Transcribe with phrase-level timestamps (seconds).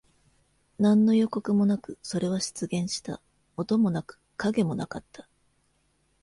[0.79, 3.21] 何の予告もなく、それは出現した。
[3.55, 5.29] 音もなく、影もなかった。